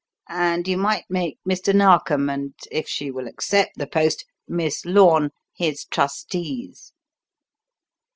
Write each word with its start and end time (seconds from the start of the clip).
And 0.29 0.67
you 0.67 0.79
might 0.79 1.03
make 1.09 1.37
Mr. 1.47 1.75
Narkom, 1.75 2.27
and, 2.27 2.55
if 2.71 2.87
she 2.87 3.11
will 3.11 3.27
accept 3.27 3.77
the 3.77 3.85
post, 3.85 4.25
Miss 4.47 4.83
Lorne, 4.83 5.29
his 5.53 5.85
trustees." 5.85 6.91